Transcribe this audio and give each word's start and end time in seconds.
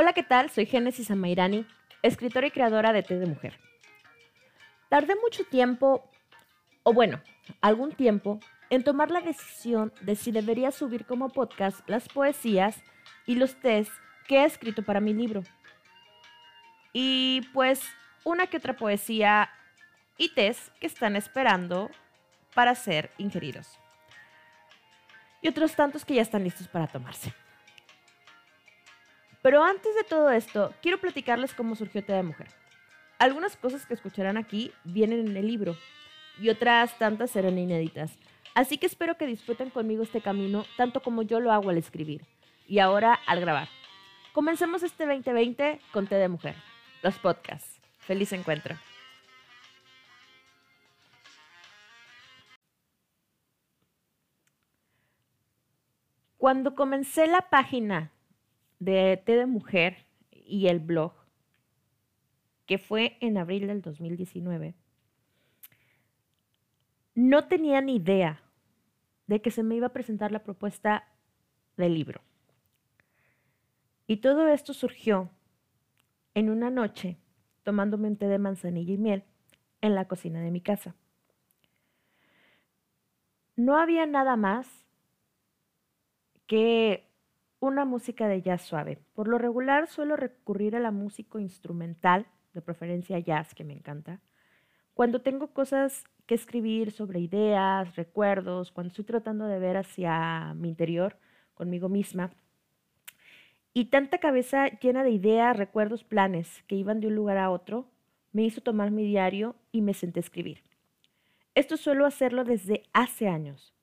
Hola, 0.00 0.12
¿qué 0.12 0.22
tal? 0.22 0.48
Soy 0.48 0.64
Génesis 0.64 1.10
Amairani, 1.10 1.66
escritora 2.02 2.46
y 2.46 2.52
creadora 2.52 2.92
de 2.92 3.02
Té 3.02 3.18
de 3.18 3.26
Mujer. 3.26 3.58
Tardé 4.88 5.16
mucho 5.16 5.42
tiempo, 5.42 6.08
o 6.84 6.92
bueno, 6.92 7.20
algún 7.60 7.90
tiempo, 7.90 8.38
en 8.70 8.84
tomar 8.84 9.10
la 9.10 9.20
decisión 9.20 9.92
de 10.02 10.14
si 10.14 10.30
debería 10.30 10.70
subir 10.70 11.04
como 11.04 11.30
podcast 11.30 11.80
las 11.88 12.08
poesías 12.08 12.80
y 13.26 13.34
los 13.34 13.56
tés 13.56 13.90
que 14.28 14.36
he 14.36 14.44
escrito 14.44 14.84
para 14.84 15.00
mi 15.00 15.12
libro. 15.12 15.42
Y 16.92 17.40
pues 17.52 17.82
una 18.22 18.46
que 18.46 18.58
otra 18.58 18.76
poesía 18.76 19.50
y 20.16 20.28
tés 20.32 20.70
que 20.78 20.86
están 20.86 21.16
esperando 21.16 21.90
para 22.54 22.76
ser 22.76 23.10
ingeridos. 23.18 23.80
Y 25.42 25.48
otros 25.48 25.74
tantos 25.74 26.04
que 26.04 26.14
ya 26.14 26.22
están 26.22 26.44
listos 26.44 26.68
para 26.68 26.86
tomarse. 26.86 27.34
Pero 29.42 29.62
antes 29.62 29.94
de 29.94 30.04
todo 30.04 30.30
esto, 30.30 30.74
quiero 30.82 30.98
platicarles 30.98 31.54
cómo 31.54 31.76
surgió 31.76 32.04
Té 32.04 32.12
de 32.12 32.22
Mujer. 32.22 32.48
Algunas 33.18 33.56
cosas 33.56 33.86
que 33.86 33.94
escucharán 33.94 34.36
aquí 34.36 34.72
vienen 34.84 35.26
en 35.26 35.36
el 35.36 35.46
libro 35.46 35.76
y 36.40 36.50
otras 36.50 36.98
tantas 36.98 37.30
serán 37.30 37.58
inéditas. 37.58 38.18
Así 38.54 38.78
que 38.78 38.86
espero 38.86 39.16
que 39.16 39.26
disfruten 39.26 39.70
conmigo 39.70 40.02
este 40.02 40.20
camino 40.20 40.64
tanto 40.76 41.00
como 41.00 41.22
yo 41.22 41.40
lo 41.40 41.52
hago 41.52 41.70
al 41.70 41.78
escribir 41.78 42.22
y 42.66 42.80
ahora 42.80 43.18
al 43.26 43.40
grabar. 43.40 43.68
Comencemos 44.32 44.82
este 44.82 45.06
2020 45.06 45.80
con 45.92 46.06
Té 46.06 46.16
de 46.16 46.28
Mujer, 46.28 46.54
los 47.02 47.18
podcasts. 47.18 47.80
Feliz 47.98 48.32
encuentro. 48.32 48.76
Cuando 56.36 56.76
comencé 56.76 57.26
la 57.26 57.50
página 57.50 58.12
de 58.78 59.20
Té 59.24 59.36
de 59.36 59.46
Mujer 59.46 60.06
y 60.30 60.68
el 60.68 60.80
blog, 60.80 61.12
que 62.66 62.78
fue 62.78 63.16
en 63.20 63.38
abril 63.38 63.66
del 63.66 63.82
2019, 63.82 64.74
no 67.14 67.48
tenía 67.48 67.80
ni 67.80 67.96
idea 67.96 68.42
de 69.26 69.42
que 69.42 69.50
se 69.50 69.62
me 69.62 69.74
iba 69.74 69.88
a 69.88 69.92
presentar 69.92 70.32
la 70.32 70.44
propuesta 70.44 71.08
del 71.76 71.94
libro. 71.94 72.20
Y 74.06 74.18
todo 74.18 74.48
esto 74.48 74.72
surgió 74.72 75.30
en 76.34 76.50
una 76.50 76.70
noche 76.70 77.18
tomándome 77.64 78.08
un 78.08 78.16
té 78.16 78.28
de 78.28 78.38
manzanilla 78.38 78.94
y 78.94 78.98
miel 78.98 79.24
en 79.80 79.94
la 79.94 80.06
cocina 80.06 80.40
de 80.40 80.50
mi 80.50 80.60
casa. 80.60 80.94
No 83.56 83.76
había 83.76 84.06
nada 84.06 84.36
más 84.36 84.86
que 86.46 87.07
una 87.60 87.84
música 87.84 88.28
de 88.28 88.42
jazz 88.42 88.62
suave. 88.62 88.98
Por 89.14 89.28
lo 89.28 89.38
regular 89.38 89.88
suelo 89.88 90.16
recurrir 90.16 90.76
a 90.76 90.80
la 90.80 90.90
música 90.90 91.40
instrumental, 91.40 92.26
de 92.54 92.62
preferencia 92.62 93.18
jazz, 93.18 93.54
que 93.54 93.64
me 93.64 93.74
encanta, 93.74 94.20
cuando 94.94 95.20
tengo 95.20 95.52
cosas 95.52 96.04
que 96.26 96.34
escribir 96.34 96.90
sobre 96.90 97.20
ideas, 97.20 97.94
recuerdos, 97.94 98.72
cuando 98.72 98.88
estoy 98.88 99.04
tratando 99.04 99.46
de 99.46 99.58
ver 99.58 99.76
hacia 99.76 100.54
mi 100.54 100.68
interior, 100.68 101.16
conmigo 101.54 101.88
misma. 101.88 102.32
Y 103.72 103.86
tanta 103.86 104.18
cabeza 104.18 104.66
llena 104.80 105.04
de 105.04 105.10
ideas, 105.10 105.56
recuerdos, 105.56 106.02
planes 106.02 106.64
que 106.66 106.74
iban 106.74 107.00
de 107.00 107.06
un 107.06 107.14
lugar 107.14 107.38
a 107.38 107.50
otro, 107.50 107.86
me 108.32 108.42
hizo 108.42 108.60
tomar 108.60 108.90
mi 108.90 109.04
diario 109.04 109.54
y 109.70 109.82
me 109.82 109.94
senté 109.94 110.18
a 110.18 110.22
escribir. 110.22 110.64
Esto 111.54 111.76
suelo 111.76 112.04
hacerlo 112.04 112.44
desde 112.44 112.82
hace 112.92 113.28
años. 113.28 113.74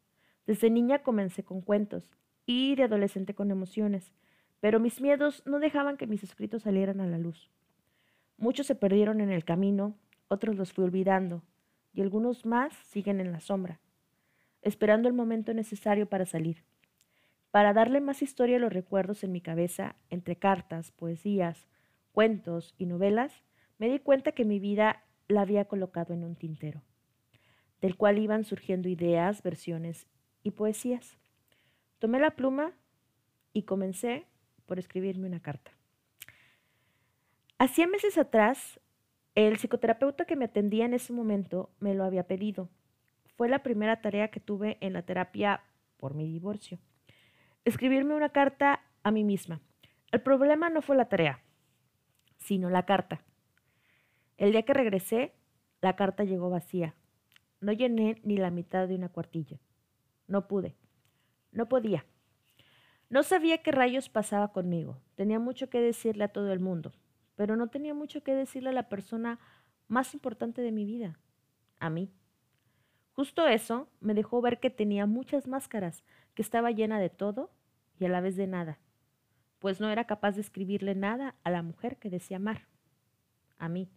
Desde 0.46 0.70
niña 0.70 1.00
comencé 1.00 1.44
con 1.44 1.62
cuentos 1.62 2.10
y 2.46 2.76
de 2.76 2.84
adolescente 2.84 3.34
con 3.34 3.52
emociones, 3.52 4.12
pero 4.60 4.80
mis 4.80 5.02
miedos 5.02 5.44
no 5.46 5.60
dejaban 5.60 5.98
que 5.98 6.08
mis 6.08 6.24
escritos 6.24 6.64
salieran 6.64 7.02
a 7.02 7.08
la 7.08 7.18
luz. 7.18 7.50
Muchos 8.38 8.68
se 8.68 8.76
perdieron 8.76 9.22
en 9.22 9.32
el 9.32 9.46
camino, 9.46 9.96
otros 10.28 10.56
los 10.56 10.74
fui 10.74 10.84
olvidando, 10.84 11.44
y 11.94 12.02
algunos 12.02 12.46
más 12.46 12.74
siguen 12.88 13.20
en 13.20 13.32
la 13.32 13.40
sombra, 13.40 13.80
esperando 14.62 15.08
el 15.08 15.14
momento 15.14 15.54
necesario 15.54 16.08
para 16.08 16.26
salir. 16.26 16.64
Para 17.52 17.74
darle 17.74 18.02
más 18.02 18.22
historia 18.22 18.58
a 18.58 18.60
los 18.60 18.74
recuerdos 18.74 19.24
en 19.24 19.32
mi 19.32 19.40
cabeza, 19.40 19.96
entre 20.10 20.36
cartas, 20.36 20.92
poesías, 20.92 21.68
cuentos 22.12 22.76
y 22.78 22.86
novelas, 22.86 23.44
me 23.78 23.90
di 23.90 24.00
cuenta 24.00 24.34
que 24.34 24.46
mi 24.46 24.60
vida 24.60 25.04
la 25.28 25.42
había 25.42 25.66
colocado 25.66 26.14
en 26.14 26.24
un 26.24 26.36
tintero, 26.36 26.82
del 27.82 27.96
cual 27.96 28.18
iban 28.18 28.44
surgiendo 28.44 28.90
ideas, 28.90 29.42
versiones 29.42 30.08
y 30.44 30.52
poesías. 30.52 31.18
Tomé 32.06 32.20
la 32.20 32.36
pluma 32.36 32.72
y 33.52 33.64
comencé 33.64 34.28
por 34.68 34.78
escribirme 34.78 35.26
una 35.26 35.40
carta. 35.40 35.72
Hacía 37.58 37.88
meses 37.88 38.20
atrás, 38.20 38.80
el 39.34 39.58
psicoterapeuta 39.58 40.26
que 40.26 40.36
me 40.36 40.46
atendía 40.46 40.86
en 40.86 40.94
ese 40.94 41.14
momento 41.14 41.72
me 41.80 41.96
lo 41.96 42.04
había 42.04 42.28
pedido. 42.28 42.70
Fue 43.36 43.50
la 43.50 43.64
primera 43.64 44.02
tarea 44.02 44.28
que 44.28 44.40
tuve 44.40 44.78
en 44.82 44.94
la 44.94 45.02
terapia 45.02 45.64
por 45.98 46.14
mi 46.14 46.28
divorcio. 46.28 46.78
Escribirme 47.64 48.14
una 48.14 48.30
carta 48.30 48.84
a 49.02 49.10
mí 49.10 49.24
misma. 49.24 49.60
El 50.12 50.22
problema 50.22 50.70
no 50.70 50.84
fue 50.84 50.96
la 50.96 51.10
tarea, 51.10 51.42
sino 52.38 52.70
la 52.70 52.86
carta. 52.86 53.24
El 54.38 54.52
día 54.52 54.62
que 54.62 54.76
regresé, 54.76 55.34
la 55.82 55.96
carta 55.96 56.24
llegó 56.24 56.52
vacía. 56.52 56.94
No 57.62 57.72
llené 57.72 58.22
ni 58.22 58.38
la 58.38 58.52
mitad 58.52 58.88
de 58.88 58.94
una 58.94 59.10
cuartilla. 59.10 59.60
No 60.28 60.48
pude. 60.48 60.76
No 61.56 61.70
podía. 61.70 62.06
No 63.10 63.24
sabía 63.24 63.64
qué 63.64 63.72
rayos 63.72 64.10
pasaba 64.10 64.52
conmigo. 64.52 65.02
Tenía 65.16 65.40
mucho 65.40 65.70
que 65.70 65.80
decirle 65.80 66.26
a 66.26 66.34
todo 66.34 66.52
el 66.52 66.60
mundo, 66.60 66.92
pero 67.36 67.56
no 67.56 67.70
tenía 67.70 67.94
mucho 67.94 68.22
que 68.24 68.36
decirle 68.36 68.70
a 68.70 68.74
la 68.74 68.90
persona 68.90 69.40
más 69.88 70.14
importante 70.14 70.62
de 70.62 70.74
mi 70.74 70.84
vida, 70.84 71.18
a 71.80 71.90
mí. 71.90 72.12
Justo 73.14 73.48
eso 73.48 73.90
me 74.02 74.14
dejó 74.14 74.42
ver 74.42 74.60
que 74.60 74.70
tenía 74.70 75.06
muchas 75.06 75.48
máscaras, 75.48 76.04
que 76.34 76.42
estaba 76.42 76.72
llena 76.72 77.00
de 77.00 77.10
todo 77.10 77.52
y 77.98 78.04
a 78.04 78.10
la 78.10 78.20
vez 78.20 78.36
de 78.36 78.48
nada, 78.48 78.78
pues 79.60 79.80
no 79.80 79.90
era 79.90 80.04
capaz 80.04 80.34
de 80.34 80.42
escribirle 80.42 80.94
nada 80.94 81.36
a 81.46 81.52
la 81.52 81.62
mujer 81.62 81.96
que 81.98 82.10
decía 82.10 82.36
amar, 82.36 82.68
a 83.58 83.70
mí. 83.70 83.90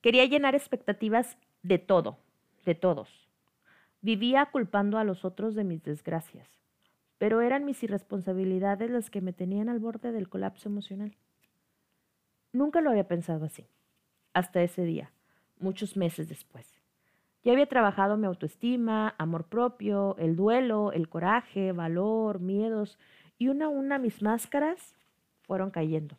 Quería 0.00 0.24
llenar 0.26 0.54
expectativas 0.54 1.36
de 1.62 1.78
todo, 1.78 2.20
de 2.64 2.76
todos. 2.76 3.31
Vivía 4.04 4.46
culpando 4.46 4.98
a 4.98 5.04
los 5.04 5.24
otros 5.24 5.54
de 5.54 5.62
mis 5.62 5.80
desgracias, 5.84 6.48
pero 7.18 7.40
eran 7.40 7.64
mis 7.64 7.80
irresponsabilidades 7.84 8.90
las 8.90 9.10
que 9.10 9.20
me 9.20 9.32
tenían 9.32 9.68
al 9.68 9.78
borde 9.78 10.10
del 10.10 10.28
colapso 10.28 10.68
emocional. 10.68 11.16
Nunca 12.52 12.80
lo 12.80 12.90
había 12.90 13.06
pensado 13.06 13.44
así, 13.44 13.68
hasta 14.34 14.60
ese 14.60 14.84
día, 14.84 15.12
muchos 15.60 15.96
meses 15.96 16.28
después. 16.28 16.82
Ya 17.44 17.52
había 17.52 17.66
trabajado 17.66 18.16
mi 18.16 18.26
autoestima, 18.26 19.14
amor 19.18 19.44
propio, 19.44 20.16
el 20.18 20.34
duelo, 20.34 20.90
el 20.90 21.08
coraje, 21.08 21.70
valor, 21.70 22.40
miedos, 22.40 22.98
y 23.38 23.48
una 23.48 23.66
a 23.66 23.68
una 23.68 23.98
mis 23.98 24.20
máscaras 24.20 24.96
fueron 25.42 25.70
cayendo. 25.70 26.16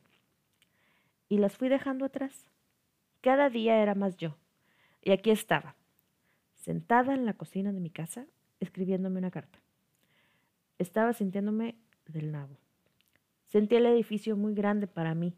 Y 1.27 1.37
las 1.37 1.57
fui 1.57 1.67
dejando 1.67 2.05
atrás. 2.05 2.49
Cada 3.19 3.49
día 3.49 3.81
era 3.81 3.93
más 3.93 4.15
yo. 4.15 4.37
Y 5.01 5.11
aquí 5.11 5.31
estaba, 5.31 5.75
sentada 6.63 7.13
en 7.13 7.25
la 7.25 7.33
cocina 7.33 7.73
de 7.73 7.81
mi 7.81 7.89
casa, 7.89 8.25
escribiéndome 8.61 9.19
una 9.19 9.31
carta. 9.31 9.59
Estaba 10.79 11.11
sintiéndome 11.11 11.75
del 12.07 12.31
nabo. 12.31 12.57
Sentí 13.47 13.75
el 13.75 13.85
edificio 13.85 14.37
muy 14.37 14.53
grande 14.53 14.87
para 14.87 15.13
mí. 15.13 15.35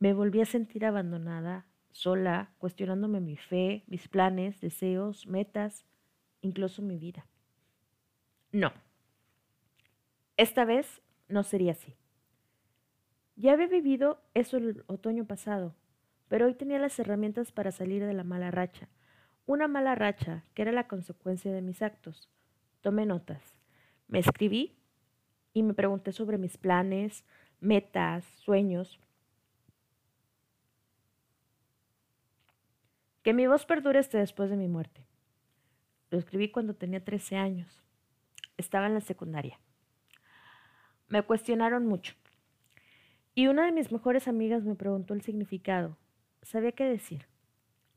Me 0.00 0.12
volví 0.14 0.40
a 0.40 0.46
sentir 0.46 0.84
abandonada, 0.84 1.64
sola, 1.92 2.50
cuestionándome 2.58 3.20
mi 3.20 3.36
fe, 3.36 3.84
mis 3.86 4.08
planes, 4.08 4.60
deseos, 4.60 5.28
metas, 5.28 5.86
incluso 6.42 6.82
mi 6.82 6.98
vida. 6.98 7.24
No. 8.50 8.72
Esta 10.36 10.64
vez 10.64 11.00
no 11.28 11.44
sería 11.44 11.72
así. 11.72 11.94
Ya 13.36 13.52
había 13.52 13.68
vivido 13.68 14.20
eso 14.34 14.56
el 14.56 14.82
otoño 14.88 15.24
pasado, 15.24 15.76
pero 16.26 16.46
hoy 16.46 16.54
tenía 16.54 16.80
las 16.80 16.98
herramientas 16.98 17.52
para 17.52 17.70
salir 17.70 18.04
de 18.04 18.12
la 18.12 18.24
mala 18.24 18.50
racha, 18.50 18.88
una 19.46 19.68
mala 19.68 19.94
racha 19.94 20.44
que 20.54 20.62
era 20.62 20.72
la 20.72 20.88
consecuencia 20.88 21.52
de 21.52 21.62
mis 21.62 21.80
actos. 21.80 22.28
Tomé 22.80 23.06
notas. 23.06 23.54
Me 24.08 24.18
escribí 24.18 24.76
y 25.52 25.62
me 25.62 25.74
pregunté 25.74 26.12
sobre 26.12 26.36
mis 26.36 26.58
planes, 26.58 27.24
metas, 27.60 28.24
sueños. 28.44 29.00
Que 33.22 33.32
mi 33.32 33.46
voz 33.46 33.64
perdure 33.66 33.98
hasta 33.98 34.18
después 34.18 34.50
de 34.50 34.56
mi 34.56 34.68
muerte. 34.68 35.06
Lo 36.10 36.18
escribí 36.18 36.50
cuando 36.50 36.74
tenía 36.74 37.04
13 37.04 37.36
años. 37.36 37.82
Estaba 38.56 38.86
en 38.86 38.94
la 38.94 39.00
secundaria. 39.00 39.58
Me 41.08 41.22
cuestionaron 41.22 41.86
mucho. 41.86 42.14
Y 43.34 43.48
una 43.48 43.66
de 43.66 43.72
mis 43.72 43.92
mejores 43.92 44.28
amigas 44.28 44.64
me 44.64 44.74
preguntó 44.74 45.14
el 45.14 45.22
significado. 45.22 45.96
Sabía 46.42 46.72
qué 46.72 46.84
decir. 46.84 47.26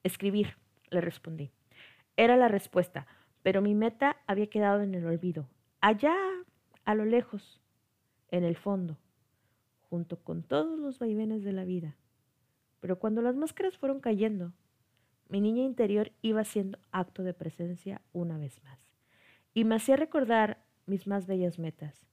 Escribir 0.04 0.58
le 0.92 1.02
respondí. 1.02 1.52
Era 2.18 2.38
la 2.38 2.48
respuesta, 2.48 3.08
pero 3.44 3.62
mi 3.62 3.76
meta 3.76 4.18
había 4.28 4.48
quedado 4.48 4.82
en 4.82 4.94
el 4.96 5.06
olvido, 5.06 5.48
allá, 5.82 6.16
a 6.86 6.96
lo 6.96 7.06
lejos, 7.06 7.62
en 8.30 8.44
el 8.44 8.56
fondo. 8.58 8.98
junto 9.90 10.18
con 10.24 10.44
todos 10.44 10.80
los 10.80 11.00
vaivenes 11.00 11.44
de 11.44 11.52
la 11.52 11.66
vida. 11.66 11.96
Pero 12.80 13.00
cuando 13.00 13.22
las 13.22 13.36
máscaras 13.36 13.78
fueron 13.78 14.00
cayendo, 14.00 14.54
mi 15.28 15.42
niña 15.42 15.64
interior 15.64 16.12
iba 16.22 16.42
haciendo 16.42 16.78
acto 16.92 17.24
de 17.24 17.34
presencia 17.34 18.02
una 18.14 18.38
vez 18.38 18.62
más. 18.64 18.80
Y 19.54 19.64
me 19.64 19.76
hacía 19.76 19.96
recordar 19.96 20.64
mis 20.86 21.08
más 21.08 21.28
bellas 21.28 21.60
metas. 21.60 22.06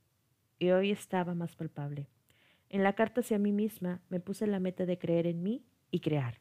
Y 0.58 0.70
hoy 0.70 0.90
estaba 0.90 1.34
más 1.34 1.54
palpable. 1.54 2.08
En 2.70 2.82
la 2.82 2.94
carta 2.94 3.20
hacia 3.20 3.38
mí 3.38 3.52
misma 3.52 4.00
me 4.08 4.20
puse 4.20 4.46
la 4.46 4.58
meta 4.58 4.86
de 4.86 4.98
creer 4.98 5.26
en 5.26 5.42
mí 5.42 5.64
y 5.90 6.00
crear. 6.00 6.40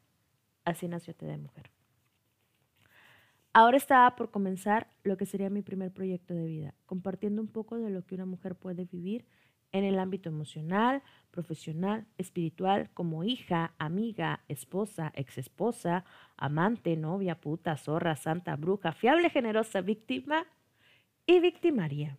Así 0.64 0.88
nació 0.88 1.14
Te 1.14 1.26
de 1.26 1.36
Mujer. 1.36 1.70
Ahora 3.58 3.78
estaba 3.78 4.16
por 4.16 4.30
comenzar 4.30 4.86
lo 5.02 5.16
que 5.16 5.24
sería 5.24 5.48
mi 5.48 5.62
primer 5.62 5.90
proyecto 5.90 6.34
de 6.34 6.44
vida, 6.44 6.74
compartiendo 6.84 7.40
un 7.40 7.48
poco 7.48 7.78
de 7.78 7.88
lo 7.88 8.04
que 8.04 8.14
una 8.14 8.26
mujer 8.26 8.54
puede 8.54 8.84
vivir 8.84 9.24
en 9.72 9.82
el 9.82 9.98
ámbito 9.98 10.28
emocional, 10.28 11.02
profesional, 11.30 12.06
espiritual, 12.18 12.90
como 12.92 13.24
hija, 13.24 13.72
amiga, 13.78 14.44
esposa, 14.48 15.10
exesposa, 15.14 16.04
amante, 16.36 16.98
novia, 16.98 17.40
puta, 17.40 17.78
zorra, 17.78 18.14
santa, 18.16 18.56
bruja, 18.56 18.92
fiable, 18.92 19.30
generosa, 19.30 19.80
víctima 19.80 20.44
y 21.24 21.40
victimaria. 21.40 22.18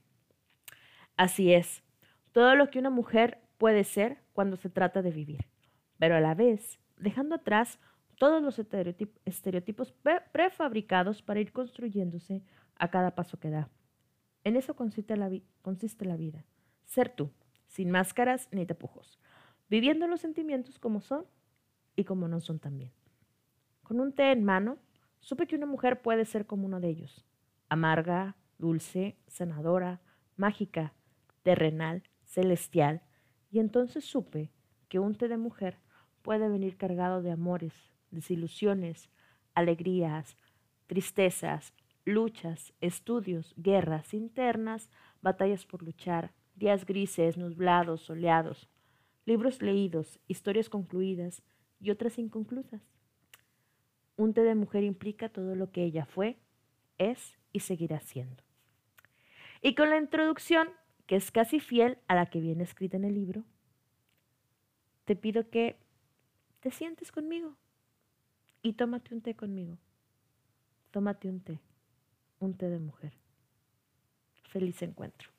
Así 1.18 1.54
es, 1.54 1.84
todo 2.32 2.56
lo 2.56 2.72
que 2.72 2.80
una 2.80 2.90
mujer 2.90 3.38
puede 3.60 3.84
ser 3.84 4.24
cuando 4.34 4.58
se 4.58 4.72
trata 4.72 5.04
de 5.04 5.12
vivir, 5.12 5.46
pero 6.00 6.16
a 6.16 6.20
la 6.20 6.34
vez 6.34 6.80
dejando 6.98 7.36
atrás 7.36 7.78
todos 8.18 8.42
los 8.42 8.60
estereotipos 8.60 9.94
prefabricados 10.32 11.22
para 11.22 11.40
ir 11.40 11.52
construyéndose 11.52 12.44
a 12.76 12.90
cada 12.90 13.16
paso 13.16 13.40
que 13.40 13.50
da. 13.50 13.70
En 14.44 14.56
eso 14.56 14.76
consiste 14.76 15.16
la, 15.18 15.32
consiste 15.62 16.06
la 16.06 16.18
vida, 16.18 16.46
ser 16.86 17.10
tú, 17.10 17.32
sin 17.68 17.92
máscaras 17.92 18.48
ni 18.52 18.66
tapujos, 18.66 19.20
viviendo 19.70 20.08
los 20.08 20.22
sentimientos 20.22 20.80
como 20.80 21.02
son 21.02 21.26
y 21.96 22.06
como 22.06 22.28
no 22.28 22.40
son 22.40 22.60
también. 22.60 22.92
Con 23.84 24.00
un 24.00 24.14
té 24.14 24.32
en 24.32 24.44
mano, 24.44 24.78
supe 25.20 25.48
que 25.48 25.56
una 25.56 25.66
mujer 25.66 26.02
puede 26.02 26.26
ser 26.26 26.46
como 26.46 26.66
uno 26.66 26.80
de 26.80 26.90
ellos, 26.90 27.26
amarga, 27.70 28.36
dulce, 28.58 29.18
sanadora, 29.28 30.02
mágica, 30.36 30.94
terrenal, 31.44 32.04
celestial, 32.24 33.02
y 33.52 33.60
entonces 33.60 34.06
supe 34.06 34.52
que 34.90 35.00
un 35.00 35.16
té 35.16 35.28
de 35.28 35.38
mujer 35.38 35.78
puede 36.22 36.50
venir 36.50 36.78
cargado 36.78 37.22
de 37.22 37.32
amores, 37.32 37.74
desilusiones, 38.12 39.10
alegrías, 39.54 40.38
tristezas, 40.88 41.74
luchas, 42.06 42.74
estudios, 42.80 43.54
guerras 43.58 44.14
internas, 44.14 44.90
batallas 45.22 45.66
por 45.66 45.84
luchar, 45.84 46.32
días 46.56 46.86
grises, 46.86 47.38
nublados, 47.38 48.02
soleados, 48.02 48.70
libros 49.26 49.62
leídos, 49.62 50.20
historias 50.28 50.70
concluidas 50.70 51.44
y 51.80 51.92
otras 51.92 52.18
inconclusas. 52.18 52.82
Un 54.16 54.34
té 54.34 54.42
de 54.42 54.56
mujer 54.56 54.84
implica 54.84 55.30
todo 55.30 55.54
lo 55.56 55.72
que 55.72 55.84
ella 55.84 56.06
fue, 56.06 56.38
es 56.98 57.38
y 57.52 57.60
seguirá 57.60 58.00
siendo. 58.00 58.44
Y 59.62 59.76
con 59.76 59.90
la 59.90 59.98
introducción, 59.98 60.70
que 61.06 61.16
es 61.16 61.30
casi 61.32 61.60
fiel 61.60 61.98
a 62.08 62.16
la 62.16 62.28
que 62.28 62.40
viene 62.40 62.64
escrita 62.64 62.98
en 62.98 63.04
el 63.04 63.14
libro, 63.14 63.44
te 65.06 65.16
pido 65.16 65.50
que 65.50 65.78
te 66.60 66.72
sientes 66.72 67.12
conmigo 67.12 67.56
y 68.68 68.74
tómate 68.74 69.16
un 69.16 69.22
té 69.22 69.34
conmigo. 69.34 69.78
Tómate 70.92 71.30
un 71.30 71.40
té, 71.40 71.60
un 72.40 72.54
té 72.54 72.70
de 72.70 72.80
mujer. 72.80 73.14
Feliz 74.52 74.82
encuentro. 74.82 75.37